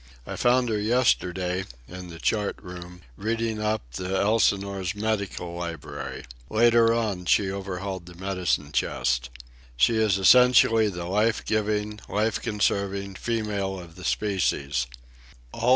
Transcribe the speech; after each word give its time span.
I 0.25 0.35
found 0.35 0.69
her 0.69 0.79
yesterday, 0.79 1.65
in 1.87 2.09
the 2.09 2.17
chart 2.17 2.55
room, 2.59 3.01
reading 3.17 3.61
up 3.61 3.83
the 3.91 4.17
Elsinore's 4.19 4.95
medical 4.95 5.53
library. 5.53 6.23
Later 6.49 6.91
on 6.91 7.25
she 7.25 7.51
overhauled 7.51 8.07
the 8.07 8.15
medicine 8.15 8.71
chest. 8.71 9.29
She 9.77 9.97
is 9.97 10.17
essentially 10.17 10.89
the 10.89 11.05
life 11.05 11.45
giving, 11.45 11.99
life 12.09 12.41
conserving 12.41 13.13
female 13.13 13.77
of 13.79 13.93
the 13.95 14.03
species. 14.03 14.87